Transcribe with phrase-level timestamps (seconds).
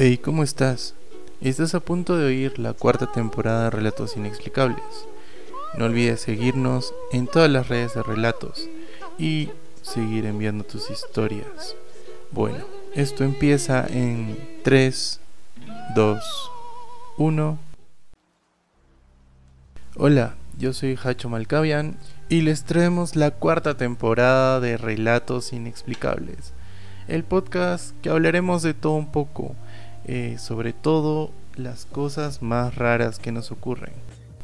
[0.00, 0.94] Hey, ¿cómo estás?
[1.40, 5.08] Estás a punto de oír la cuarta temporada de Relatos Inexplicables.
[5.76, 8.68] No olvides seguirnos en todas las redes de relatos
[9.18, 9.50] y
[9.82, 11.74] seguir enviando tus historias.
[12.30, 12.64] Bueno,
[12.94, 15.18] esto empieza en 3,
[15.96, 16.50] 2,
[17.16, 17.58] 1.
[19.96, 26.52] Hola, yo soy Hacho Malcavian y les traemos la cuarta temporada de Relatos Inexplicables,
[27.08, 29.56] el podcast que hablaremos de todo un poco,
[30.04, 33.92] eh, sobre todo las cosas más raras que nos ocurren.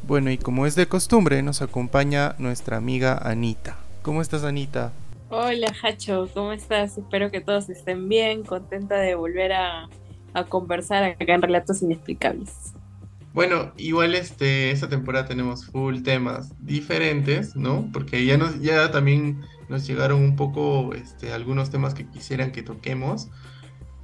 [0.07, 3.77] Bueno, y como es de costumbre, nos acompaña nuestra amiga Anita.
[4.03, 4.93] ¿Cómo estás, Anita?
[5.31, 6.99] Hola, Hacho, ¿cómo estás?
[6.99, 9.89] Espero que todos estén bien, contenta de volver a,
[10.35, 12.75] a conversar acá en Relatos Inexplicables.
[13.33, 17.89] Bueno, igual este, esta temporada tenemos full temas diferentes, ¿no?
[17.93, 22.63] Porque ya nos, ya también nos llegaron un poco este, algunos temas que quisieran que
[22.63, 23.31] toquemos.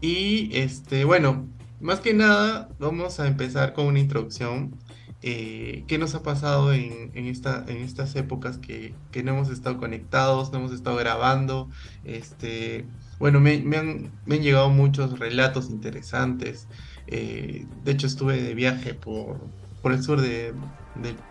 [0.01, 1.47] Y este, bueno,
[1.81, 4.75] más que nada, vamos a empezar con una introducción.
[5.23, 9.51] Eh, ¿Qué nos ha pasado en, en, esta, en estas épocas que, que, no hemos
[9.51, 11.69] estado conectados, no hemos estado grabando?
[12.05, 12.87] Este,
[13.19, 16.67] bueno, me, me, han, llegado muchos relatos interesantes.
[17.07, 19.39] Eh, de hecho, estuve de viaje por,
[19.83, 20.55] por el sur de,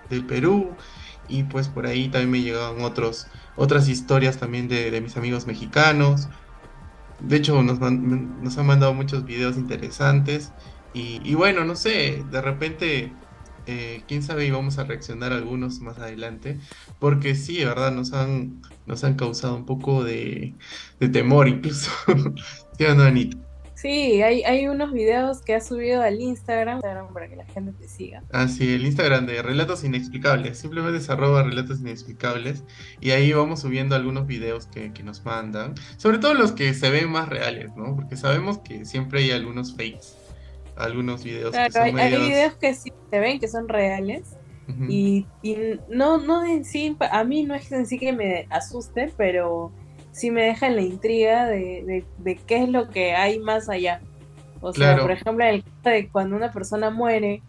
[0.10, 0.72] del Perú
[1.28, 5.48] y pues por ahí también me llegaban otros, otras historias también de, de mis amigos
[5.48, 6.28] mexicanos.
[7.22, 10.52] De hecho, nos, nos, han mandado muchos videos interesantes
[10.94, 13.12] y, y bueno, no sé, de repente
[13.68, 16.60] eh, quién sabe y vamos a reaccionar a algunos más adelante,
[17.00, 20.56] porque sí, de verdad, nos han, nos han causado un poco de,
[21.00, 21.92] de temor incluso.
[22.78, 23.49] ¿Sí no?
[23.82, 26.82] Sí, hay, hay unos videos que has subido al Instagram
[27.14, 28.24] para que la gente te siga.
[28.34, 30.58] Ah, sí, el Instagram de Relatos Inexplicables.
[30.58, 32.66] Simplemente es arroba Relatos Inexplicables.
[33.00, 35.76] Y ahí vamos subiendo algunos videos que, que, nos mandan.
[35.96, 37.96] Sobre todo los que se ven más reales, ¿no?
[37.96, 40.10] Porque sabemos que siempre hay algunos fakes.
[40.76, 42.22] Algunos videos claro, que son hay, medios...
[42.22, 44.36] hay videos que sí se ven que son reales.
[44.68, 44.88] Uh -huh.
[44.90, 45.56] y, y,
[45.88, 49.72] no, no en sí, a mí no es en sí que me asuste, pero
[50.12, 53.70] sí me deja en la intriga de, de, de, qué es lo que hay más
[53.70, 54.02] allá.
[54.62, 57.42] O sea, por ejemplo, en el caso de cuando una persona muere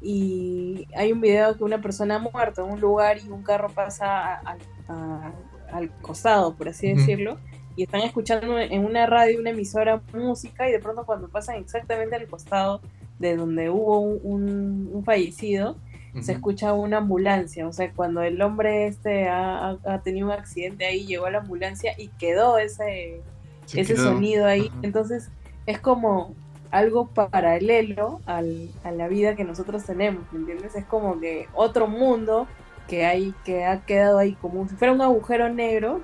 [0.00, 3.68] y hay un video que una persona ha muerto en un lugar y un carro
[3.68, 4.56] pasa a-
[4.88, 5.32] a-
[5.72, 7.38] al costado, por así decirlo,
[7.76, 12.16] y están escuchando en una radio, una emisora, música, y de pronto cuando pasan exactamente
[12.16, 12.80] al costado
[13.18, 15.76] de donde hubo un, un- un fallecido,
[16.20, 20.84] se escucha una ambulancia, o sea, cuando el hombre este ha, ha- tenido un accidente
[20.86, 23.20] ahí, llegó la ambulancia y quedó ese,
[23.66, 24.12] Se ese quedó.
[24.14, 25.28] sonido ahí, entonces
[25.66, 26.34] es como
[26.70, 30.74] algo paralelo al, a la vida que nosotros tenemos, ¿me entiendes?
[30.74, 32.46] Es como que otro mundo
[32.88, 36.00] que hay, que ha quedado ahí como si fuera un agujero negro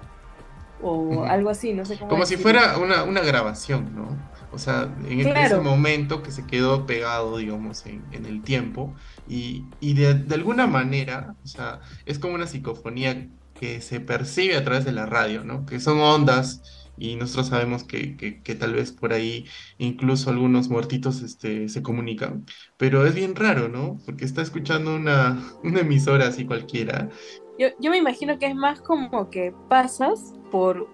[0.83, 4.09] o algo así, no sé cómo Como si fuera una, una grabación, ¿no?
[4.55, 5.37] O sea, en e- Claro.
[5.37, 8.95] ese momento que se quedó pegado, digamos, en, en el tiempo.
[9.27, 14.57] Y, y de, de alguna manera, o sea, es como una psicofonía que se percibe
[14.57, 15.65] a través de la radio, ¿no?
[15.67, 16.63] Que son ondas
[16.97, 19.47] y nosotros sabemos que, que, que tal vez por ahí
[19.79, 22.47] incluso algunos muertitos este, se comunican.
[22.77, 23.99] Pero es bien raro, ¿no?
[24.07, 27.11] Porque está escuchando una, una emisora así cualquiera.
[27.59, 30.89] Yo, yo me imagino que es más como que pasas por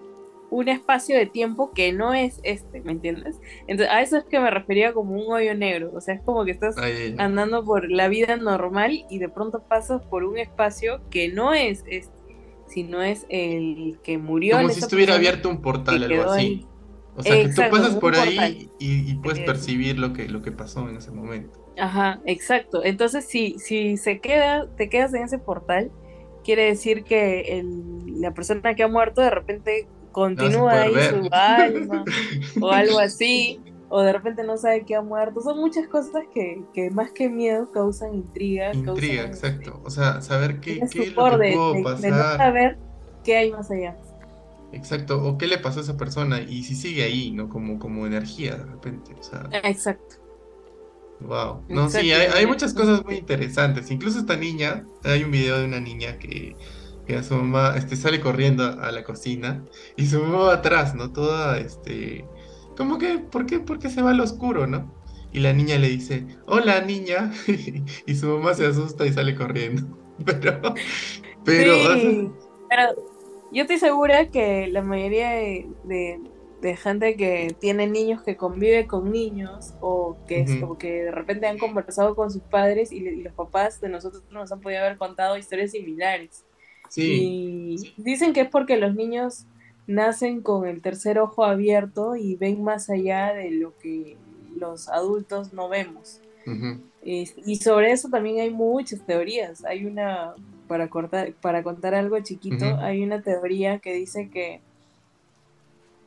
[0.51, 3.39] un espacio de tiempo que no es este, ¿me entiendes?
[3.67, 6.45] Entonces, a eso es que me refería como un hoyo negro, o sea, es como
[6.45, 11.01] que estás Ay, andando por la vida normal y de pronto pasas por un espacio
[11.09, 12.15] que no es este,
[12.65, 14.57] sino es el que murió.
[14.57, 16.31] Como si estuviera abierto un portal, algo así.
[16.31, 16.69] ahí.
[17.13, 20.27] O sea, que tú Exacto, pasas por ahí y, y puedes Eh, percibir lo que,
[20.29, 21.59] lo que pasó en ese momento.
[21.77, 22.83] Ajá, exacto.
[22.83, 25.93] Entonces, si, si se queda, te quedas en ese portal,
[26.43, 31.09] quiere decir que el- la persona que ha muerto de repente continúa ahí ver.
[31.23, 32.05] su alma
[32.61, 35.41] o algo así, o de repente no sabe que ha muerto.
[35.41, 38.73] Son muchas cosas que, que más que miedo causan intriga.
[38.73, 39.81] Intriga, causan, exacto.
[39.83, 42.37] O sea, saber qué, ese qué es lo que de, pudo de- de no pasar.
[42.37, 42.77] saber
[43.23, 43.97] qué hay más allá.
[44.73, 45.21] Exacto.
[45.23, 47.49] O qué le pasó a esa persona y si sigue ahí, ¿no?
[47.49, 49.13] Como, como energía de repente.
[49.19, 50.15] O sea, Exacto.
[51.19, 51.61] wow.
[51.67, 53.91] No, sí, hay, hay muchas cosas muy interesantes.
[53.91, 56.55] Incluso esta niña, hay un video de una niña que,
[57.05, 59.65] que a su mamá este, sale corriendo a, la cocina
[59.97, 61.11] y su mamá va atrás, ¿no?
[61.11, 62.25] Toda, este,
[62.77, 64.93] como que, ¿por qué, por qué se va al oscuro, ¿no?
[65.33, 67.31] Y la niña le dice, hola niña,
[68.05, 69.97] y su mamá se asusta y sale corriendo.
[70.25, 70.61] Pero,
[71.45, 72.29] pero, o sea, Sí,
[72.69, 72.83] pero
[73.51, 76.19] yo estoy segura que la mayoría de, de-
[76.61, 81.11] de gente que tiene niños que convive con niños o que, es- o que de
[81.11, 84.61] repente han conversado con sus padres y, le- y los papás de nosotros nos han
[84.61, 86.45] podido haber contado historias similares.
[86.91, 89.45] Sí, Y dicen que es porque los niños
[89.87, 94.17] nacen con el tercer ojo abierto y ven más allá de lo que
[94.57, 96.19] los adultos no vemos.
[97.03, 99.63] y sobre eso también hay muchas teorías.
[99.65, 100.35] Hay una,
[100.71, 104.61] para, cortar, para contar algo chiquito, hay una teoría que dice que,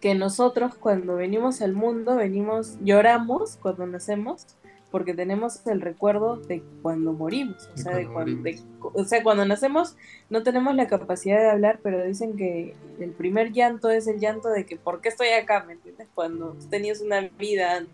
[0.00, 4.46] que nosotros cuando venimos al mundo, venimos, lloramos cuando nacemos,
[4.94, 7.69] porque tenemos el recuerdo de cuando morimos.
[7.75, 8.49] O sea, de cuando,
[8.81, 9.96] o sea, cuando nacemos
[10.31, 14.50] no tenemos la capacidad de hablar, pero dicen que el primer llanto es el llanto
[14.50, 15.64] de que ¿por qué estoy acá?
[15.67, 16.06] ¿Me entiendes?
[16.14, 17.93] Cuando tenías una vida antes.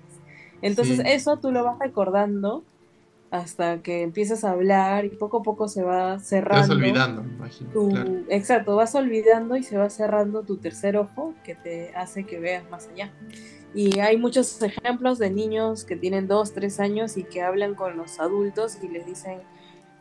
[0.60, 2.64] Entonces eso tú lo vas recordando
[3.30, 6.68] hasta que empiezas a hablar y poco a poco se va cerrando.
[6.68, 8.24] Vas olvidando, me imagino.
[8.28, 12.68] Exacto, vas olvidando y se va cerrando tu tercer ojo que te hace que veas
[12.68, 13.10] más allá.
[13.74, 17.96] Y hay muchos ejemplos de niños que tienen dos, tres años y que hablan con
[17.96, 19.38] los adultos y les dicen,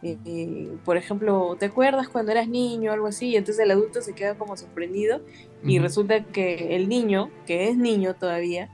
[0.02, 3.30] eh, eh, por ejemplo, ¿te acuerdas cuando eras niño o algo así?
[3.30, 5.22] Y entonces el adulto se queda como sorprendido
[5.64, 8.70] y resulta que el niño, que es niño todavía,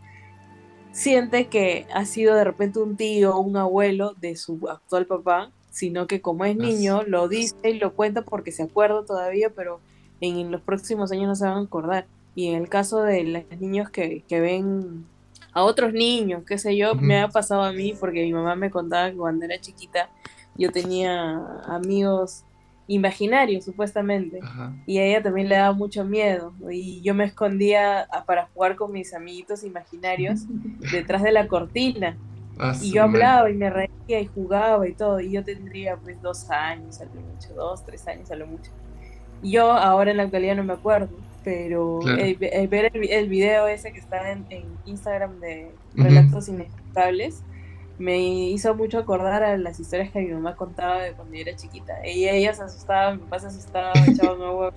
[0.92, 5.52] siente que ha sido de repente un tío o un abuelo de su actual papá,
[5.72, 9.82] sino que como es niño, lo dice y lo cuenta porque se acuerda todavía, pero
[10.22, 12.08] en los próximos años no se van a acordar.
[12.36, 15.06] Y en el caso de los niños que, ven
[15.54, 18.70] a otros niños, qué sé yo, me ha pasado a mí porque mi mamá me
[18.70, 20.10] contaba que cuando era chiquita
[20.58, 21.38] yo tenía
[21.68, 22.44] amigos
[22.88, 24.40] imaginarios supuestamente
[24.86, 28.92] y a ella también le daba mucho miedo y yo me escondía para jugar con
[28.92, 30.42] mis amiguitos imaginarios
[30.92, 32.16] detrás de la cortina
[32.60, 36.22] ah, y yo hablaba y me reía y jugaba y todo y yo tendría pues
[36.22, 38.72] dos años a lo mucho dos tres años a lo mucho
[39.42, 41.10] y yo ahora en la actualidad no me acuerdo
[41.46, 42.36] pero el,
[42.68, 44.46] ver el, video ese que está en,
[44.86, 47.44] Instagram de Relatos Inexplicables
[48.00, 51.56] me hizo mucho acordar a las historias que mi mamá contaba de cuando yo era
[51.56, 51.94] chiquita.
[52.04, 54.74] Ella, ella se asustaba, mi papá se asustaba, echaba un agua.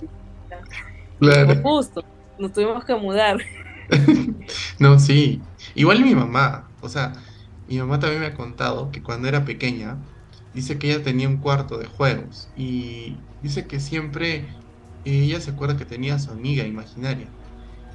[1.19, 1.55] Claro.
[1.63, 2.05] justo,
[2.39, 3.39] nos tuvimos que mudar.
[4.79, 5.41] no, sí.
[5.75, 7.15] Igual mi mamá, o sea,
[7.67, 9.97] mi mamá también me ha contado que cuando era pequeña,
[10.53, 14.45] dice que ella tenía un cuarto de juegos y dice que siempre
[15.05, 17.29] y ella se acuerda que tenía a su amiga imaginaria.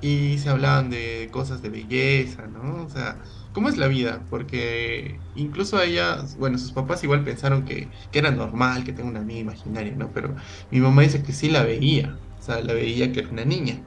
[0.02, 2.84] Y se hablaban de cosas de belleza, ¿no?
[2.84, 3.22] O sea,
[3.54, 4.22] ¿cómo es la vida?
[4.30, 9.40] Porque incluso ella, bueno, sus papás igual pensaron que, era normal que tenga una amiga
[9.40, 10.12] imaginaria, ¿no?
[10.12, 10.36] Pero
[10.72, 13.82] mi mamá dice que sí la veía, o sea, la veía que era una niña.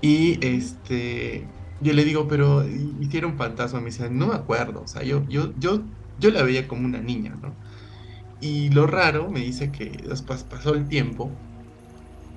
[0.00, 1.46] Y este,
[1.80, 2.66] yo le digo, pero
[3.00, 5.82] hicieron fantasma, me dice, no me acuerdo, o sea, yo, yo, yo,
[6.18, 7.54] yo la veía como una niña, ¿no?
[8.40, 11.30] Y lo raro, me dice que después pasó el tiempo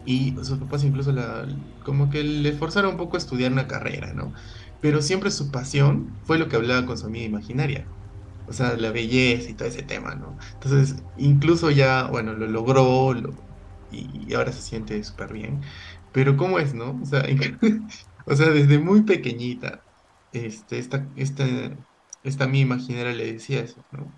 [0.05, 1.47] y sus papás incluso la,
[1.83, 4.33] como que le forzaron un poco a estudiar una carrera, ¿no?
[4.81, 7.85] Pero siempre su pasión fue lo que hablaba con su amiga imaginaria.
[8.47, 10.37] O sea, la belleza y todo ese tema, ¿no?
[10.53, 13.13] Entonces, incluso ya, bueno, lo logró
[13.91, 15.61] y, ahora se siente súper bien.
[16.11, 16.99] Pero ¿cómo es, no?
[17.01, 17.23] O sea,
[18.53, 19.83] desde muy pequeñita,
[20.33, 21.45] este, esta, esta,
[22.23, 24.11] esta mi imaginaria le decía eso, ¿no?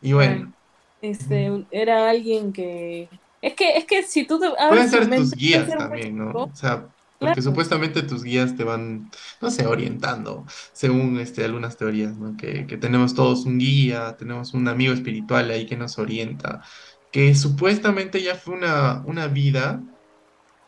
[0.00, 0.52] Y bueno.
[1.00, 3.08] Este, era alguien que
[3.40, 6.30] es que, es que si tú Pueden ser tus guías también, ¿no?
[6.30, 6.88] O sea,
[7.18, 12.36] porque supuestamente tus guías te van, no sé, orientando, según este, algunas teorías, ¿no?
[12.36, 16.62] Que, que tenemos todos un guía, tenemos un amigo espiritual ahí que nos orienta,
[17.10, 19.82] que supuestamente ya fue una, una vida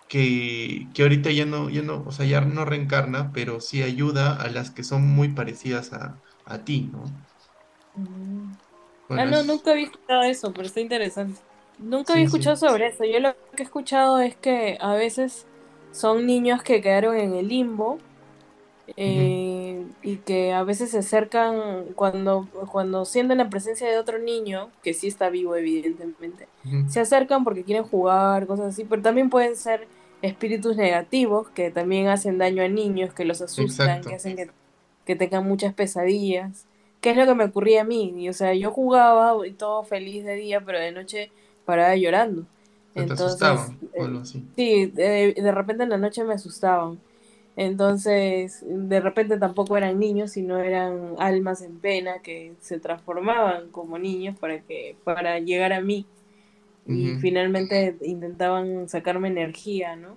[0.08, 4.34] que, que ahorita ya no, ya no, o sea, ya no reencarna, pero sí ayuda
[4.34, 7.04] a las que son muy parecidas a, a ti, ¿no?
[7.94, 8.52] Mm.
[9.10, 11.40] ah, no, nunca había escuchado eso, pero está interesante.
[11.80, 13.04] Nunca había escuchado sobre eso.
[13.04, 15.46] Yo lo que he escuchado es que a veces
[15.92, 17.98] son niños que quedaron en el limbo
[18.96, 24.70] eh, y que a veces se acercan cuando, cuando sienten la presencia de otro niño,
[24.82, 26.48] que sí está vivo evidentemente,
[26.88, 29.86] se acercan porque quieren jugar, cosas así, pero también pueden ser
[30.22, 34.50] espíritus negativos que también hacen daño a niños, que los asustan, que hacen que,
[35.06, 36.66] que tengan muchas pesadillas.
[37.00, 38.12] ¿Qué es lo que me ocurría a mí?
[38.16, 41.30] Y, o sea, yo jugaba y todo feliz de día, pero de noche
[41.70, 42.44] paraba llorando.
[42.94, 43.40] Entonces,
[43.94, 46.98] eh, sí, de, repente en la noche me asustaban.
[47.56, 53.98] Entonces, de repente tampoco eran niños, sino eran almas en pena que se transformaban como
[53.98, 56.06] niños para que para llegar a mí
[56.86, 60.16] y finalmente intentaban sacarme energía, ¿no?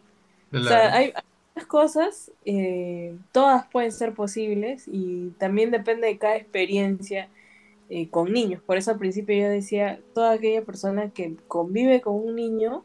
[0.52, 1.14] O sea, hay,
[1.54, 7.28] muchas cosas, eh, todas pueden ser posibles y también depende de cada experiencia
[7.96, 8.60] eh, con niños.
[8.66, 12.84] Por eso al principio yo decía, toda aquella persona que convive con un niño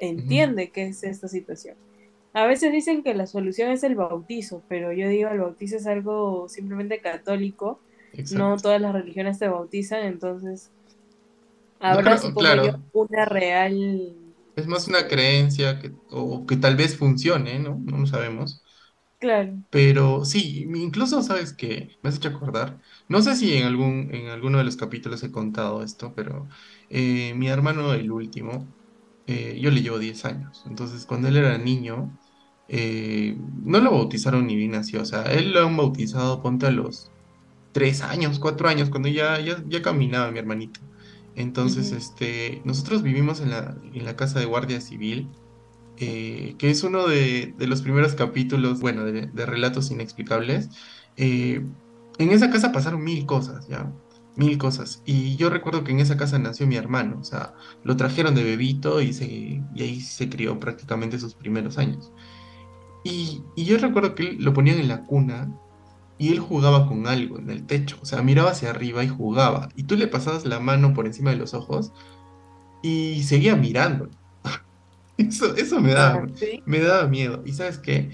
[0.00, 1.76] entiende qué es esta situación.
[2.32, 5.86] A veces dicen que la solución es el bautizo, pero yo digo, el bautizo es
[5.86, 7.78] algo simplemente católico,
[8.32, 10.72] no todas las religiones te bautizan, entonces
[11.78, 12.18] habrá
[12.92, 14.12] una real...
[14.56, 17.80] Es más una creencia que, o que tal vez funcione, ¿no?
[17.84, 18.64] No lo sabemos
[19.18, 19.62] Claro.
[19.70, 24.28] Pero sí, incluso sabes que me has hecho acordar, no sé si en algún, en
[24.28, 26.48] alguno de los capítulos he contado esto, pero
[26.88, 28.74] eh, mi hermano, el último,
[29.26, 30.62] eh, yo le llevo 10 años.
[30.66, 32.18] Entonces, cuando él era niño,
[32.66, 35.02] eh, no lo bautizaron ni bien nació.
[35.02, 37.12] O sea, él lo han bautizado, ponte a los
[37.72, 40.80] 3 años, 4 años, cuando ya, ya, ya caminaba mi hermanito.
[41.34, 45.36] Entonces, este, nosotros vivimos en la, en la casa de guardia civil
[46.00, 50.70] eh, que es uno de, los primeros capítulos, bueno, de, Relatos Inexplicables.
[51.16, 51.64] Eh,
[52.18, 53.92] en esa casa pasaron mil cosas, ¿ya?
[54.36, 55.02] Mil cosas.
[55.06, 58.44] Y yo recuerdo que en esa casa nació mi hermano, o sea, lo trajeron de
[58.44, 62.12] bebito y, se, y ahí se crió prácticamente sus primeros años.
[63.04, 65.52] Y, y yo recuerdo que lo ponían en la cuna
[66.18, 69.68] y él jugaba con algo en el techo, o sea, miraba hacia arriba y jugaba.
[69.76, 71.92] Y tú le pasabas la mano por encima de los ojos
[72.82, 74.10] y seguía mirando.
[75.18, 76.24] Eso, me, da,
[76.64, 77.42] me daba miedo.
[77.44, 78.10] Y sabes qué,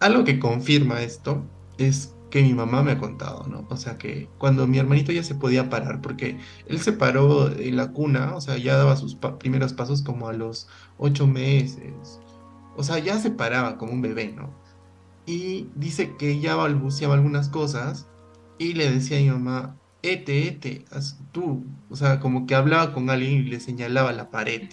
[0.00, 1.44] algo que confirma esto
[1.78, 3.66] es que mi mamá me ha contado, ¿no?
[3.68, 7.76] O sea que cuando mi hermanito ya se podía parar, porque él se paró en
[7.76, 12.20] la cuna, o sea, ya daba sus primeros pasos como a los ocho meses,
[12.76, 14.54] o sea, ya se paraba como un bebé, ¿no?
[15.26, 18.08] Y dice que ya balbuceaba algunas cosas
[18.58, 20.84] y le decía a mi mamá, ete, ete,
[21.32, 24.70] tú, o sea, como que hablaba con alguien y le señalaba la pared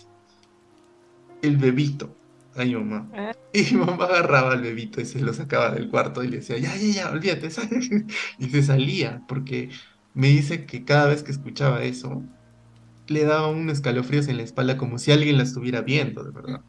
[1.42, 2.16] el bebito
[2.56, 3.10] a mi mamá.
[3.14, 3.34] Ah.
[3.54, 6.58] Y mi mamá agarraba al bebito y se lo sacaba del cuarto y le decía,
[6.58, 7.50] ya, ya, ya, olvídate.
[8.40, 9.70] Y se salía, porque
[10.14, 12.24] me dice que cada vez que escuchaba eso,
[13.08, 16.62] le daba un escalofríos en la espalda como si alguien la estuviera viendo, de verdad.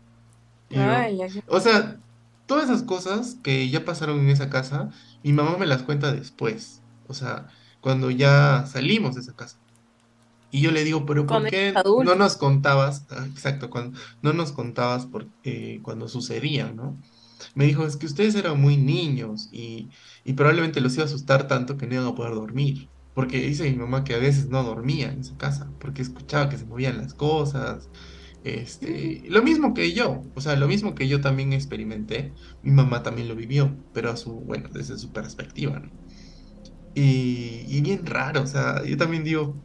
[1.46, 1.98] o sea,
[2.46, 4.90] todas esas cosas que ya pasaron en esa casa,
[5.22, 6.82] mi mamá me las cuenta después.
[7.06, 7.48] O sea,
[7.80, 9.58] cuando ya salimos de esa casa.
[10.50, 13.06] Y yo le digo, pero ¿por qué no nos contabas?
[13.10, 16.98] Ah, exacto, cuando, no nos contabas por, eh, cuando sucedía, ¿no?
[17.54, 19.90] Me dijo, es que ustedes eran muy niños y,
[20.36, 22.88] probablemente los iba a asustar tanto que no iban a poder dormir.
[23.14, 26.56] Porque dice mi mamá que a veces no dormía en su casa, porque escuchaba que
[26.56, 27.88] se movían las cosas.
[28.44, 33.02] Este, lo mismo que yo, o sea, lo mismo que yo también experimenté, mi mamá
[33.02, 35.90] también lo vivió, pero a su, bueno, desde su perspectiva, ¿no?
[36.94, 39.62] Y, y bien raro, o sea, yo también digo,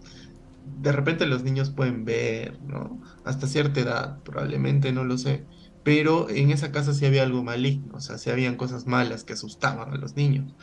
[0.80, 3.02] de repente los niños pueden ver, ¿no?
[3.24, 5.46] Hasta cierta edad, probablemente, no lo sé.
[5.84, 9.34] Pero en esa casa sí había algo maligno, o sea, sí habían cosas malas que
[9.34, 10.54] asustaban a los niños.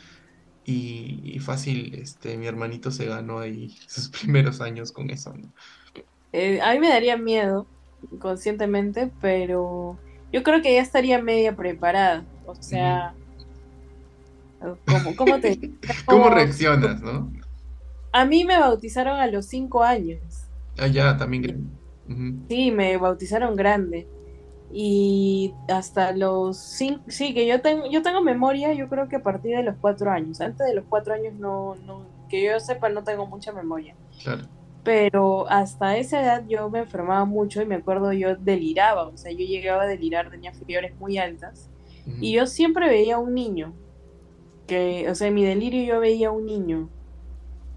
[0.64, 5.52] Y, fácil, este, mi hermanito se ganó ahí sus primeros años con eso, ¿no?
[6.32, 7.66] Eh, a mí me daría miedo,
[8.20, 9.98] conscientemente, pero
[10.32, 12.24] yo creo que ya estaría media preparada.
[12.46, 13.14] O sea,
[15.16, 15.72] ¿cómo, te...
[16.06, 17.32] ¿Cómo reaccionas, no?
[18.12, 20.20] A mí me bautizaron a los cinco años.
[20.78, 21.70] Ah, ya, también grande.
[22.48, 24.08] Sí, me bautizaron grande.
[24.72, 29.22] Y hasta los cinco, sí, que yo tengo, yo tengo memoria, yo creo que a
[29.22, 30.40] partir de los cuatro años.
[30.40, 33.94] Antes de los cuatro años no, no, que yo sepa, no tengo mucha memoria.
[34.22, 34.44] Claro.
[34.82, 39.30] Pero hasta esa edad yo me enfermaba mucho y me acuerdo yo deliraba, o sea,
[39.30, 41.68] yo llegaba a delirar, tenía fiebres muy altas.
[42.20, 43.72] Y yo siempre veía a un niño,
[44.66, 46.88] que, o sea, en mi delirio yo veía a un niño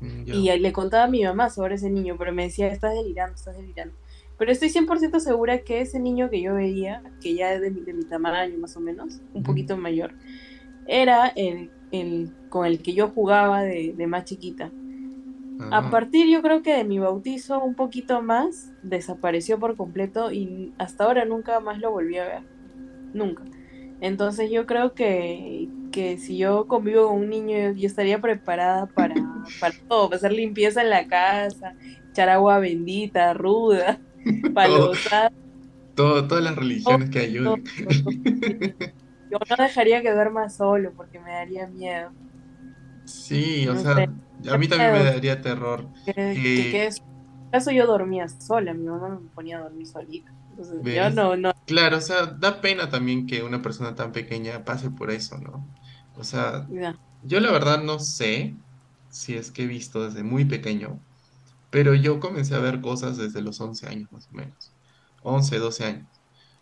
[0.03, 3.36] Mm, y le contaba a mi mamá sobre ese niño, pero me decía, estás delirando,
[3.36, 3.95] estás delirando.
[4.38, 7.81] Pero estoy 100% segura que ese niño que yo veía, que ya es de mi,
[7.81, 10.13] de mi tamaño más o menos, un poquito mayor,
[10.88, 14.72] era el, el, con el que yo jugaba de, de más chiquita.
[15.72, 20.74] A partir yo creo que de mi bautizo un poquito más, desapareció por completo y
[20.77, 22.41] hasta ahora nunca más lo volví a ver.
[23.13, 23.43] Nunca.
[24.01, 29.13] Entonces yo creo que, que si yo convivo con un niño, yo estaría preparada para,
[29.59, 31.75] para todo, para hacer limpieza en la casa,
[32.09, 34.01] echar agua bendita, ruda,
[34.53, 34.69] para
[35.95, 37.63] todo, todas las religiones que ayuden.
[39.31, 42.12] yo no dejaría que duerma solo porque me daría miedo.
[43.05, 45.88] Sí, o sea, a mí también me daría terror.
[46.05, 46.89] Que, que,
[47.51, 50.31] eso yo dormía sola, mi mamá me ponía a dormir solita.
[50.83, 51.53] yo no, no.
[51.67, 55.67] Claro, o sea, da pena también que una persona tan pequeña pase por eso, ¿no?
[56.17, 56.67] O sea,
[57.24, 58.55] yo la verdad no sé
[59.10, 61.00] si es que he visto desde muy pequeño,
[61.70, 64.72] pero yo comencé a ver cosas desde los 11 años más o menos.
[65.24, 66.08] 11, 12 años.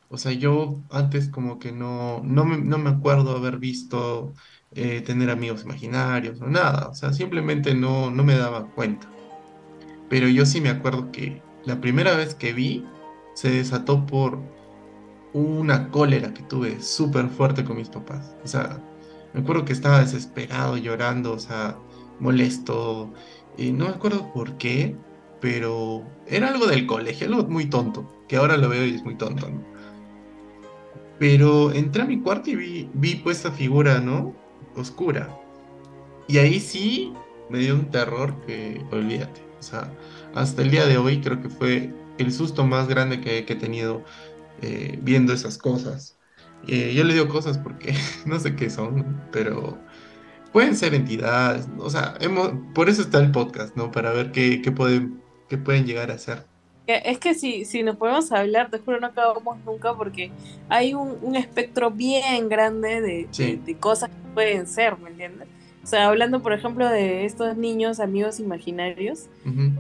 [0.09, 4.33] O sea, yo antes como que no, no, me, no me acuerdo haber visto
[4.71, 6.89] eh, tener amigos imaginarios o nada.
[6.89, 9.07] O sea, simplemente no, no me daba cuenta.
[10.09, 12.85] Pero yo sí me acuerdo que la primera vez que vi
[13.33, 14.39] se desató por
[15.33, 18.35] una cólera que tuve súper fuerte con mis papás.
[18.43, 18.81] O sea,
[19.33, 21.77] me acuerdo que estaba desesperado, llorando, o sea,
[22.19, 23.13] molesto.
[23.57, 24.95] Y no me acuerdo por qué,
[25.39, 29.15] pero era algo del colegio, algo muy tonto, que ahora lo veo y es muy
[29.15, 29.63] tonto, ¿no?
[31.19, 34.35] Pero entré a mi cuarto y vi, vi pues esta figura, ¿no?
[34.75, 35.29] Oscura.
[36.27, 37.13] Y ahí sí
[37.49, 39.41] me dio un terror que olvídate.
[39.59, 39.93] O sea,
[40.33, 44.03] hasta el día de hoy creo que fue el susto más grande que, he tenido
[44.61, 46.17] eh, viendo esas cosas.
[46.67, 47.93] Eh, yo le digo cosas porque
[48.25, 49.77] no sé qué son, pero
[50.51, 51.67] pueden ser entidades.
[51.77, 53.91] O sea, hemos, por eso está el podcast, ¿no?
[53.91, 56.45] Para ver qué, qué pueden, qué pueden llegar a ser.
[56.87, 60.31] Es que si, si nos podemos hablar, te juro no acabamos nunca porque
[60.67, 65.47] hay un, espectro bien grande de, de, cosas que pueden ser, ¿me entiendes?
[65.83, 69.27] O sea, hablando por ejemplo de estos niños amigos imaginarios,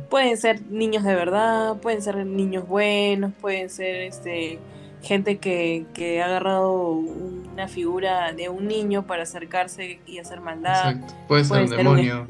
[0.09, 4.59] pueden ser niños de verdad, pueden ser niños buenos, pueden ser este
[5.01, 10.95] gente que, que ha agarrado una figura de un niño para acercarse y hacer maldad.
[11.27, 12.27] Puede ser un demonio.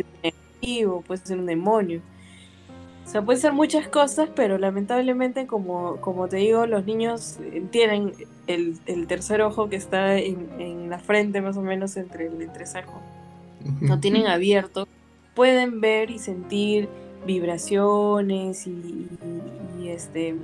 [1.06, 2.02] puede ser un demonio.
[3.06, 7.40] O sea, puede ser muchas cosas, pero lamentablemente, como, como te digo, los niños
[7.72, 8.14] tienen
[8.48, 12.42] el, el tercer ojo que está en, en, la frente, más o menos entre el
[12.42, 13.02] entrecejo.
[13.82, 14.88] No tienen abierto.
[15.36, 16.88] Pueden ver y sentir
[17.26, 19.10] vibraciones y,
[19.80, 20.36] y, este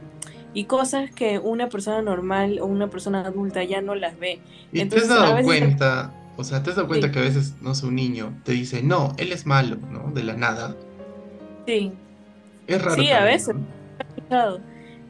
[0.58, 4.40] y cosas que una persona normal o una persona adulta ya no las ve.
[4.72, 6.12] ¿Y te has dado cuenta?
[6.36, 8.82] O sea, ¿te has dado cuenta que a veces, no sé, un niño te dice,
[8.82, 10.12] no, él es malo, ¿no?
[10.16, 10.76] De la nada.
[11.68, 11.92] Sí.
[12.66, 13.00] Es raro.
[13.00, 13.56] Sí, a veces.
[14.32, 14.58] ¿no?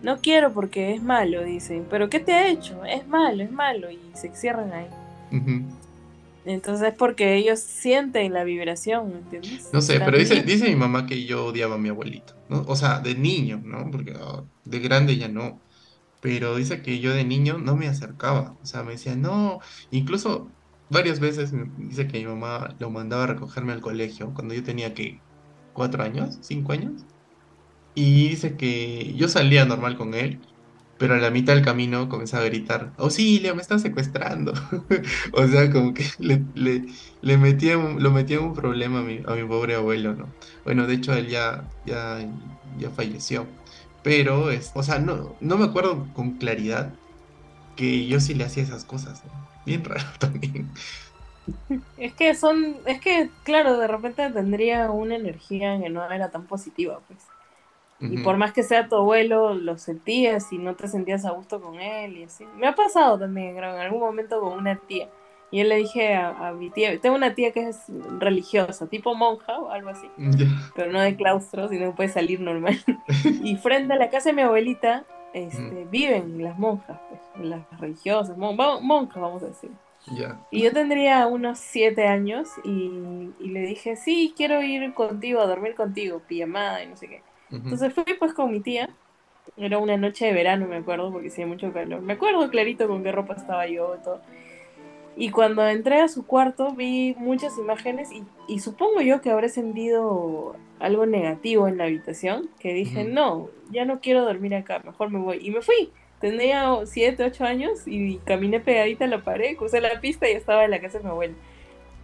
[0.04, 1.88] no quiero porque es malo, dicen.
[1.90, 2.84] ¿Pero qué te ha hecho?
[2.84, 3.90] Es malo, es malo.
[3.90, 4.90] Y se cierran ahí.
[6.48, 9.70] Entonces es porque ellos sienten la vibración, ¿entiendes?
[9.74, 12.64] No sé, pero dice, dice mi mamá que yo odiaba a mi abuelito, ¿no?
[12.68, 13.90] O sea, de niño, ¿no?
[13.92, 15.60] Porque ah, de grande ya no.
[16.22, 18.58] Pero dice que yo de niño no me acercaba.
[18.62, 19.60] O sea, me decía, no.
[19.92, 20.50] Incluso
[20.90, 24.94] varias veces dice que mi mamá lo mandaba a recogerme al colegio cuando yo tenía
[24.94, 25.20] que
[25.74, 27.06] cuatro años, cinco años.
[27.94, 30.40] Y dice que yo salía normal con él,
[30.98, 34.54] pero a la mitad del camino comenzaba a gritar, auxilio, me están secuestrando.
[35.34, 36.44] o sea, como que le,
[37.22, 40.28] le, metía lo metía en un problema a mi, a mi pobre abuelo, ¿no?
[40.64, 42.20] Bueno, de hecho él ya, ya,
[42.78, 43.46] ya falleció.
[44.04, 46.94] Pero, es, o sea, no, no me acuerdo con claridad
[47.76, 49.24] que yo sí le hacía esas cosas.
[49.66, 50.70] Bien raro también.
[51.98, 56.46] Es que son, es que, claro, de repente tendría una energía que no era tan
[56.46, 57.20] positiva, pues.
[58.00, 61.60] Y por más que sea tu abuelo, lo sentías y no te sentías a gusto
[61.60, 62.46] con él y así.
[62.56, 65.10] Me ha pasado también, en algún momento con una tía.
[65.50, 67.86] Y yo le dije a, mi tía, tengo una tía que es
[68.20, 70.10] religiosa, tipo monja o algo así,
[70.76, 72.78] pero no de claustro, sino que puede salir normal.
[73.44, 78.38] y frente a la casa de mi abuelita este, viven las monjas, pues, las religiosas,
[78.38, 79.72] monjas vamos a decir.
[80.52, 85.46] Y yo tendría unos siete años y, y, le dije, sí, quiero ir contigo, a
[85.46, 87.22] dormir contigo, pijamada y no sé qué.
[87.52, 88.90] Entonces fui pues con mi tía.
[89.56, 92.02] Era una noche de verano, me acuerdo, porque hacía mucho calor.
[92.02, 94.22] Me acuerdo clarito con qué ropa estaba yo y todo.
[95.16, 99.50] Y cuando entré a su cuarto vi muchas imágenes y, y supongo yo que habré
[99.50, 105.10] sentido algo negativo en la habitación, que dije, no, ya no quiero dormir acá, mejor
[105.10, 105.40] me voy.
[105.42, 105.92] Y me fui.
[106.20, 110.66] Tenía 7, 8 años y caminé pegadita a la pared, crucé la pista y estaba
[110.66, 111.36] en la casa de mi abuela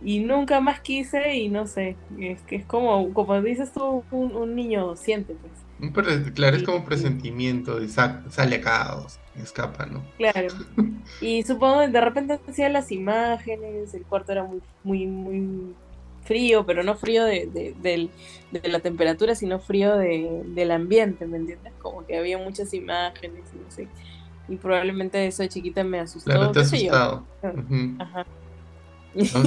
[0.03, 4.55] y nunca más quise y no sé, es que es como, como dices tú, un,
[4.55, 6.31] niño siente pues.
[6.33, 9.07] claro, es como un presentimiento de sale acá o
[9.41, 10.03] escapa, ¿no?
[10.17, 10.49] Claro.
[11.21, 15.73] Y supongo que de repente hacía las imágenes, el cuarto era muy, muy, muy
[16.23, 18.09] frío, pero no frío de, de,
[18.51, 21.73] de, la temperatura, sino frío de, del ambiente, ¿me entiendes?
[21.81, 23.87] Como que había muchas imágenes y no sé.
[24.47, 26.31] Y probablemente eso de chiquita me asustó.
[26.31, 27.25] Claro, te asustado.
[27.99, 28.25] Ajá.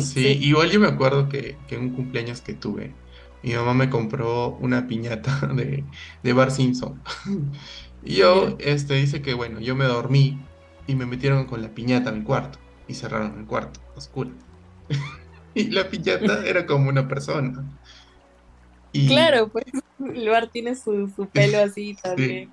[0.03, 0.39] Sí.
[0.41, 2.93] igual yo me acuerdo que, en un cumpleaños que tuve,
[3.43, 5.85] mi mamá me compró una piñata de,
[6.23, 7.01] de Bar Simpson.
[8.05, 10.39] y yo, este, dice que bueno, yo me dormí
[10.87, 14.31] y me metieron con la piñata en mi cuarto y cerraron el cuarto, oscuro.
[15.55, 17.65] y la piñata era como una persona.
[18.93, 19.09] Y...
[19.09, 19.67] Claro, pues
[19.99, 22.53] el bar tiene su, pelo así también.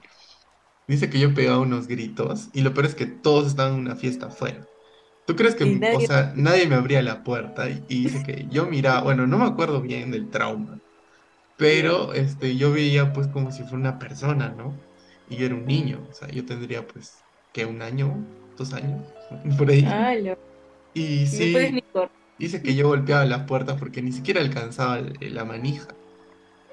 [0.87, 3.95] Dice que yo pegaba unos gritos y lo peor es que todos estaban en una
[3.95, 4.67] fiesta afuera.
[5.25, 5.95] ¿Tú crees que, nadie...
[5.95, 9.45] o sea, nadie me abría la puerta y, dice que yo miraba, bueno, no me
[9.45, 10.79] acuerdo bien del trauma,
[11.57, 14.73] pero este, yo veía pues como si fuera una persona, ¿no?
[15.29, 18.17] Y yo era un niño, o sea, yo tendría pues, que un año,
[18.57, 19.07] dos años,
[19.57, 19.85] por ahí.
[19.87, 20.13] Ah,
[20.93, 21.81] Y sí,
[22.37, 25.95] dice que yo golpeaba las puertas porque ni siquiera alcanzaba la manija.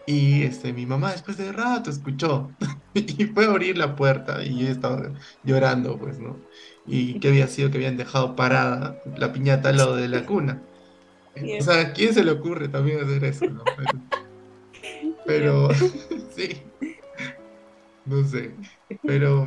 [0.06, 2.50] Y este, mi mamá después de rato escuchó
[2.94, 5.12] y fue a abrir la puerta y yo estaba
[5.44, 6.36] llorando, pues, ¿no?
[6.90, 10.60] Y que había sido que habían dejado parada la piñata al lado de la cuna.
[11.36, 13.46] O sea, ¿a quién se le ocurre también hacer eso?
[13.46, 13.62] No?
[15.24, 15.68] Pero,
[16.34, 16.62] sí,
[18.04, 18.54] no sé,
[19.02, 19.46] pero,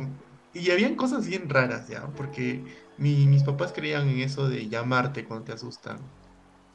[0.54, 2.64] y habían cosas bien raras ya, porque
[2.96, 5.98] mis papás creían en eso de llamarte cuando te asustan.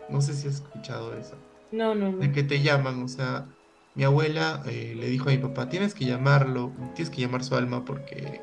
[0.09, 1.35] No sé si has escuchado eso.
[1.71, 2.17] No, no, no.
[2.17, 3.47] De que te llaman, o sea,
[3.95, 7.55] mi abuela eh, le dijo a mi papá, tienes que llamarlo, tienes que llamar su
[7.55, 8.41] alma porque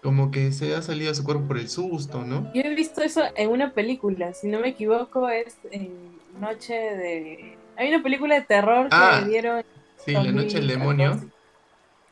[0.00, 2.52] como que se ha salido a su cuerpo por el susto, ¿no?
[2.52, 7.58] Yo he visto eso en una película, si no me equivoco, es en Noche de...
[7.76, 9.62] Hay una película de terror que Ah, le dieron...
[9.96, 11.32] sí, La Noche del Demonio.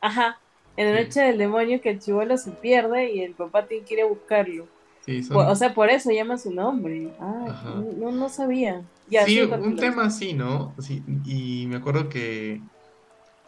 [0.01, 0.41] Ajá,
[0.75, 3.85] en la Sí, Noche del Demonio que el chivolo se pierde y el papá tiene
[3.85, 4.67] que ir a buscarlo.
[5.01, 5.57] sí, Po- O son...
[5.57, 7.15] sea, por eso llama su nombre.
[7.19, 8.83] Ah, no, no sabía.
[9.07, 10.75] Ya, Sí, un tema así, ¿no?
[10.79, 12.63] Sí, y me acuerdo que,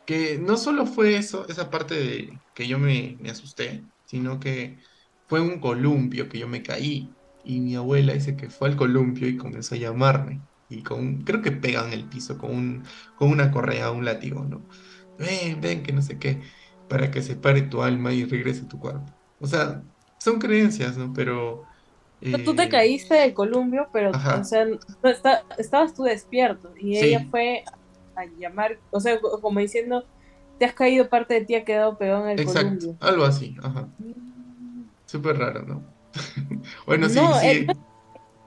[0.05, 4.79] que no solo fue eso, esa parte de que yo me, me asusté, sino que
[5.27, 7.17] fue un columpio que yo me caí.
[7.43, 10.43] Y mi abuela dice que fue al columpio y comenzó a llamarme.
[10.67, 14.67] Y con, creo que pegan el piso con un, con una correa, un látigo, ¿no?
[15.17, 16.43] Ven, ven, que no sé qué,
[16.87, 19.13] para que se pare tu alma y regrese tu cuerpo.
[19.39, 19.83] O sea,
[20.19, 21.13] son creencias, ¿no?
[21.13, 21.67] Pero,
[22.43, 26.97] Tú te eh, caíste del columpio, pero, o sea, no está- estabas tú despierto y
[26.97, 27.63] ella fue
[28.15, 30.07] a llamar, o sea, co- como diciendo,
[30.61, 32.95] te has caído, parte de ti ha quedado pegado en el exacto, columpio.
[32.99, 33.87] algo así, ajá.
[35.07, 35.81] Súper raro, ¿no?
[36.85, 37.65] Bueno, sí, No, sí,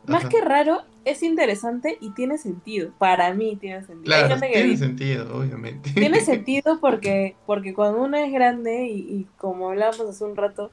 [0.06, 2.92] más que raro, es interesante y tiene sentido.
[2.98, 4.04] Para mí tiene sentido.
[4.04, 5.90] Claro, tiene dice, sentido, obviamente.
[5.90, 10.70] tiene sentido porque, porque cuando uno es grande, y, y como hablábamos hace un rato,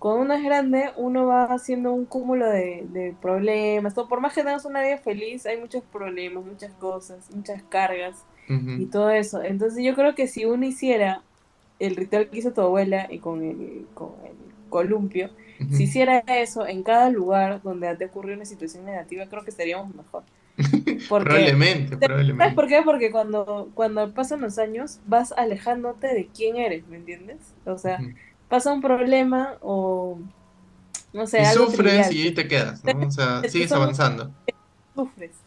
[0.00, 3.94] cuando uno es grande, uno va haciendo un cúmulo de, de problemas.
[3.94, 8.24] Por más que tengas una vida feliz, hay muchos problemas, muchas cosas, muchas cargas
[8.76, 9.42] y todo eso.
[9.42, 11.24] Entonces yo creo que si uno hiciera
[11.78, 14.36] el ritual que hizo tu abuela y con el, con el
[14.68, 15.30] columpio,
[15.68, 19.94] si hiciera eso en cada lugar donde te ocurrió una situación negativa, creo que estaríamos
[19.94, 20.24] mejor.
[21.08, 21.98] Porque, Probablemente,
[22.36, 22.68] ¿sabes por probablemente.
[22.68, 22.82] qué?
[22.84, 27.54] Porque cuando, cuando pasan los años vas alejándote de quién eres, ¿me entiendes?
[27.64, 28.06] O sea,
[28.48, 30.20] pasa un problema o,
[31.12, 33.06] no sé, Y algo sufres trivial, y ahí te quedas, ¿no?
[33.06, 34.32] O sea, sigues avanzando.
[34.94, 35.39] sufres.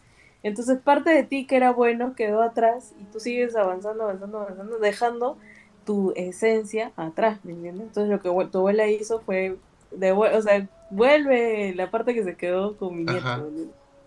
[0.44, 4.78] Entonces parte de ti que era bueno quedó atrás y tú sigues avanzando, avanzando, avanzando,
[4.80, 5.38] dejando
[5.84, 7.88] tu esencia atrás, ¿me entiendes?
[7.88, 9.60] Entonces lo que tu abuela hizo fue,
[9.92, 13.50] devue- o sea, vuelve la parte que se quedó con mi nieto,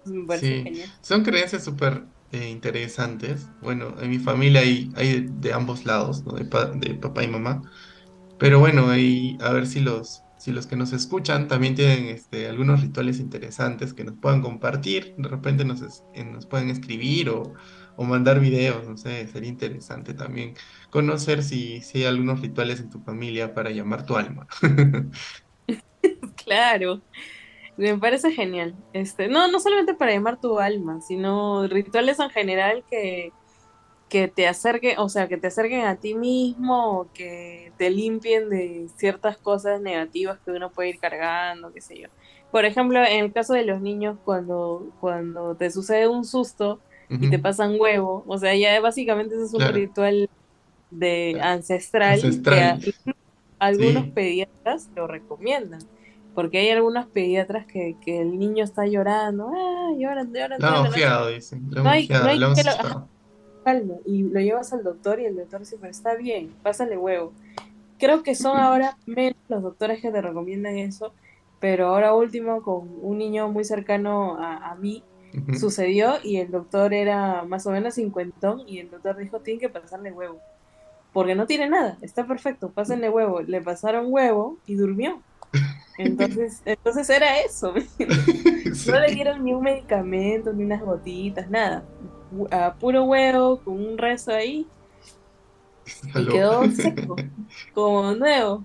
[0.05, 0.63] ¿me parece sí.
[0.63, 0.93] genial.
[1.01, 3.51] Son creencias súper eh, interesantes.
[3.59, 6.33] Bueno, en mi familia hay, hay de ambos lados, ¿no?
[6.33, 7.61] De, pa- de papá y mamá.
[8.37, 12.47] Pero bueno, ahí a ver si los, si los que nos escuchan también tienen este,
[12.47, 15.15] algunos rituales interesantes que nos puedan compartir.
[15.17, 15.63] De repente
[16.13, 17.53] eh, nos pueden escribir o,
[17.95, 20.53] o mandar videos, no sé, sería interesante también
[20.89, 24.47] conocer si, si hay algunos rituales en tu familia para llamar tu alma.
[26.45, 27.01] Claro,
[27.75, 28.75] me parece genial.
[28.93, 33.33] Este, no, no solamente para llamar tu alma, sino rituales en general que,
[34.09, 38.49] que te acerquen, o sea, que te acerquen a ti mismo, o que te limpien
[38.49, 42.07] de ciertas cosas negativas que uno puede ir cargando, qué sé yo.
[42.49, 46.83] Por ejemplo, en el caso de los niños, cuando, cuando te sucede un susto
[47.19, 50.29] y te pasan huevo, o sea, ya básicamente ese es un Claro, ritual
[50.89, 53.15] de ancestral que a- ancestral,
[53.59, 54.13] algunos sí.
[54.13, 55.89] pediatras lo recomiendan.
[56.33, 60.75] Porque hay algunos pediatras que, que el niño está llorando, ah, lloran, lloran Lo han
[60.75, 61.01] toda la noche.
[61.01, 62.57] ojeado, dicen, lo han No ojeado, lo han
[64.05, 67.33] Y lo llevas al doctor y el doctor dice, pero está bien, pásale huevo.
[67.99, 71.13] Creo que son ahora menos los doctores que te recomiendan eso,
[71.59, 75.03] pero ahora último con un niño muy cercano a, a mí
[75.59, 79.69] sucedió y el doctor era más o menos cincuentón y el doctor dijo, tiene que
[79.69, 80.39] pasarle huevo,
[81.13, 83.41] porque no tiene nada, está perfecto, pásenle huevo.
[83.41, 85.21] Le pasaron huevo y durmió.
[85.97, 87.73] Entonces, entonces era eso.
[88.87, 91.83] No le dieron ni un medicamento, ni unas gotitas, nada.
[92.51, 94.67] A puro huevo, con un rezo ahí,
[96.15, 97.15] y quedó seco,
[97.73, 98.63] como nuevo.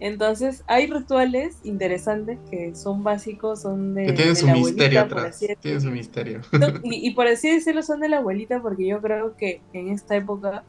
[0.00, 5.00] Entonces, hay rituales interesantes que son básicos, son Que de, tienen de su la misterio
[5.00, 6.40] abuelita, atrás, tienen su misterio.
[6.82, 10.16] Y, y por así decirlo, son de la abuelita, porque yo creo que en esta
[10.16, 10.64] época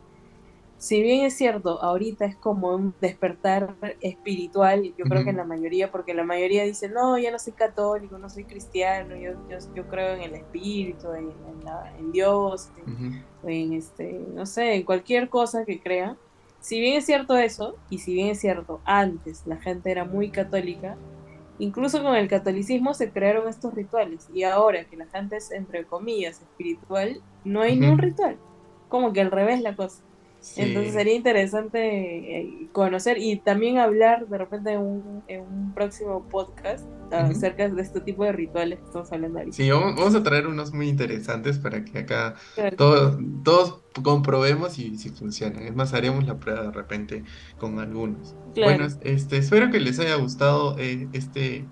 [0.83, 5.45] si bien es cierto, ahorita es como un despertar espiritual, yo creo que en la
[5.45, 9.57] mayoría, porque la mayoría dice, no, ya no soy católico, no soy cristiano, yo, yo,
[9.73, 12.71] yo creo en el espíritu, en, en, la- en Dios,
[13.43, 16.19] en, este, no sé, en cualquier cosa que crea.
[16.59, 20.31] Si bien es cierto eso, y si bien es cierto, antes la gente era muy
[20.31, 21.01] católica,
[21.57, 25.85] incluso con el catolicismo se crearon estos rituales, y ahora que la gente es, entre
[25.87, 28.41] comillas, espiritual, no hay ni un ritual,
[28.87, 30.03] como que al revés la cosa.
[30.57, 36.27] Entonces sería interesante eh, conocer y también hablar de repente en un, en un próximo
[36.29, 39.55] podcast acerca de este tipo de rituales que estamos hablando ahorita.
[39.55, 44.97] Sí, vamos, a traer unos muy interesantes para que acá Claro, todos, todos comprobemos si,
[44.97, 45.63] si funcionan.
[45.63, 47.23] Es más, haremos la prueba de repente
[47.57, 48.35] con algunos.
[48.55, 51.65] Bueno, este, espero que les haya gustado eh, este,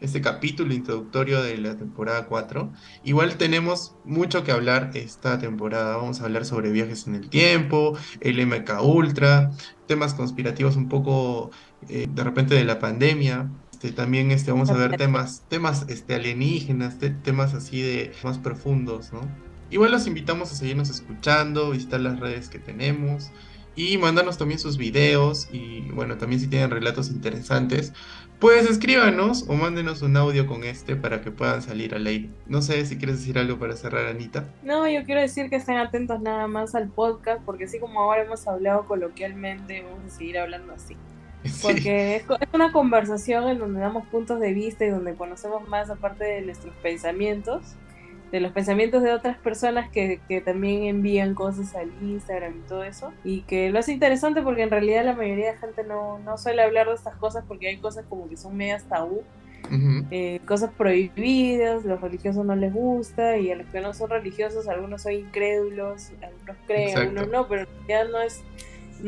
[0.00, 2.72] este capítulo introductorio de la temporada 4.
[3.04, 5.96] Igual tenemos mucho que hablar esta temporada.
[5.96, 9.50] Vamos a hablar sobre viajes en el tiempo, el MK Ultra,
[9.86, 11.50] temas conspirativos un poco
[11.88, 13.50] eh, de repente de la pandemia.
[13.72, 19.12] Este, también este, vamos a ver temas, temas este, alienígenas, temas así de más profundos,
[19.12, 19.20] ¿no?
[19.70, 23.30] Igual los invitamos a seguirnos escuchando, visitar las redes que tenemos
[23.78, 27.92] y mandarnos también sus videos y bueno, también si tienen relatos interesantes,
[28.40, 32.28] pues escríbanos o mándenos un audio con este para que puedan salir al aire.
[32.48, 34.52] No sé si quieres decir algo para cerrar, Anita.
[34.64, 38.22] No, yo quiero decir que estén atentos nada más al podcast porque así como ahora
[38.22, 40.96] hemos hablado coloquialmente, vamos a seguir hablando así.
[41.62, 45.88] Porque es, es una conversación en donde damos puntos de vista y donde conocemos más
[45.88, 47.76] aparte de nuestros pensamientos
[48.30, 52.84] de los pensamientos de otras personas que, que, también envían cosas al Instagram y todo
[52.84, 53.12] eso.
[53.24, 56.62] Y que lo hace interesante porque en realidad la mayoría de gente no, no suele
[56.62, 59.22] hablar de estas cosas porque hay cosas como que son medias tabú.
[60.10, 64.66] Eh, cosas prohibidas, los religiosos no les gusta y a los que no son religiosos,
[64.66, 68.42] algunos son incrédulos, algunos creen, algunos no, pero ya no es,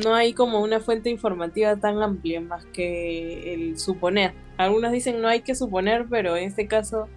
[0.04, 4.33] no hay como una fuente informativa tan amplia más que el suponer.
[4.59, 7.09] Algunos dicen no hay que suponer, pero en este caso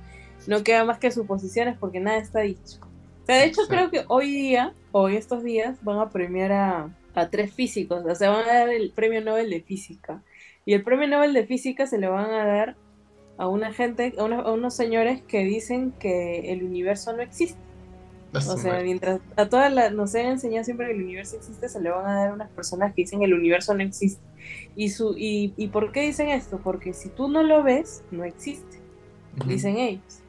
[0.47, 2.79] no queda más que suposiciones porque nada está dicho.
[3.23, 7.29] O sea, de hecho creo que hoy día, hoy estos días, van a premiar a,
[7.29, 10.21] tres físicos, o sea, van a dar el premio Nobel de Física.
[10.65, 12.75] Y el premio Nobel de Física se lo van a dar
[13.37, 17.59] a una gente, a, unos señores que dicen que el universo no existe.
[18.33, 21.79] o sea, mientras a todas las nos han enseñado siempre que el universo existe, se
[21.79, 24.23] le van a dar a unas personas que dicen que el universo no existe.
[24.75, 26.59] Y, su, y, ¿Y por qué dicen esto?
[26.63, 28.79] Porque si tú no lo ves, no existe,
[29.45, 30.22] dicen ellos.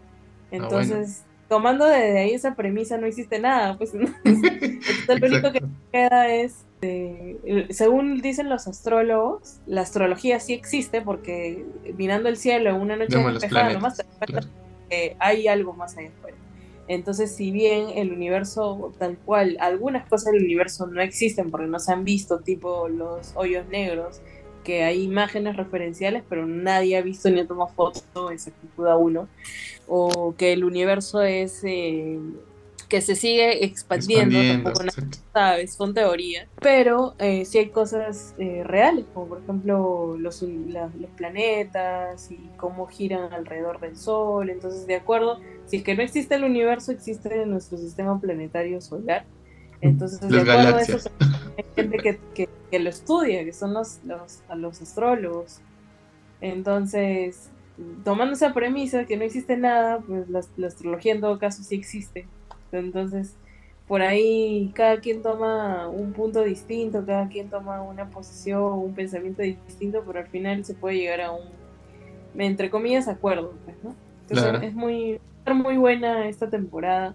[0.54, 3.76] Ah, Entonces, tomando desde ahí esa premisa, no existe nada.
[3.76, 3.92] Pues
[4.24, 5.62] entonces, lo único que
[5.92, 11.64] queda es, eh, según dicen los astrólogos, la astrología sí existe porque
[11.96, 14.02] mirando el cielo en una noche despejada, nomás
[15.18, 16.36] hay algo más allá afuera.
[16.86, 21.78] Entonces, si bien el universo tal cual, algunas cosas del universo no existen porque no
[21.78, 24.20] se han visto, tipo los hoyos negros,
[24.64, 29.28] que hay imágenes referenciales, pero nadie ha visto ni ha tomado foto, exactitud a uno,
[29.86, 32.18] o que el universo es eh,
[32.88, 34.84] que se sigue expandiendo, tampoco
[35.32, 41.10] sabes, son teorías, pero eh, sí hay cosas eh, reales, como por ejemplo los, los
[41.16, 46.34] planetas y cómo giran alrededor del Sol, entonces de acuerdo, si es que no existe
[46.34, 49.24] el universo, existe nuestro sistema planetario solar,
[49.80, 51.10] entonces, de acuerdo a eso,
[51.56, 55.60] hay gente que, que, lo estudia, que son los, los, los astrólogos.
[56.40, 57.50] Entonces,
[58.04, 62.26] tomando esa premisa que no existe nada, pues la, astrología en todo caso sí existe.
[62.72, 63.36] Entonces,
[63.86, 69.42] por ahí cada quien toma un punto distinto, cada quien toma una posición, un pensamiento
[69.42, 71.42] distinto, pero al final se puede llegar a un,
[72.36, 73.54] entre comillas, acuerdo.
[73.64, 73.94] Pues, ¿no?
[74.28, 75.20] Entonces, es muy,
[75.54, 77.14] muy buena esta temporada.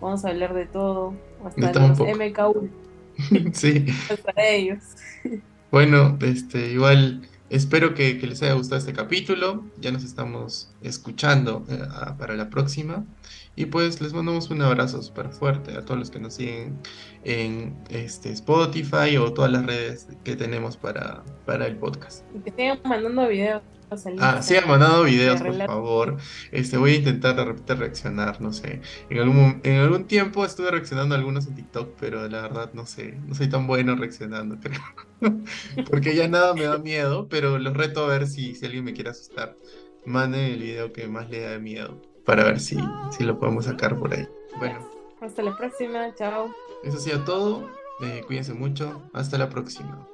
[0.00, 1.14] Vamos a hablar de todo,
[1.44, 2.68] hasta los MKU.
[3.52, 3.86] sí.
[4.10, 4.78] Hasta ellos.
[5.70, 9.64] Bueno, este, igual espero que, les haya gustado este capítulo.
[9.80, 11.80] Ya nos estamos escuchando eh,
[12.18, 13.04] para la próxima.
[13.56, 16.78] Y pues les mandamos un abrazo súper fuerte a todos los que nos siguen
[17.24, 22.24] en este Spotify o todas las redes que tenemos para, para el podcast.
[22.36, 23.62] Y que sigan mandando videos
[24.18, 26.16] Ah, sí, han mandado videos, por favor.
[26.52, 28.80] Este, voy a intentar de repente reaccionar, no sé.
[29.08, 32.86] En algún, en algún tiempo estuve reaccionando a algunos en TikTok, pero la verdad no
[32.86, 35.40] sé, no soy tan bueno reaccionando, creo.
[35.90, 38.92] Porque ya nada me da miedo, pero los reto a ver si, si alguien me
[38.92, 39.56] quiere asustar.
[40.04, 42.76] Manden el video que más le da miedo para ver si,
[43.10, 44.28] si lo podemos sacar por ahí.
[44.58, 44.86] Bueno.
[45.20, 46.54] Hasta la próxima, chao.
[46.84, 47.70] Eso ha sido todo.
[48.00, 49.02] Eh, cuídense mucho.
[49.12, 50.06] Hasta la próxima.